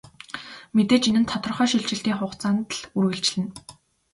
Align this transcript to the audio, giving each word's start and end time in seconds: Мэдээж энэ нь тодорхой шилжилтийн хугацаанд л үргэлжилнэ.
Мэдээж 0.75 1.03
энэ 1.09 1.21
нь 1.21 1.29
тодорхой 1.31 1.67
шилжилтийн 1.69 2.17
хугацаанд 2.19 2.67
л 2.77 2.81
үргэлжилнэ. 2.99 3.49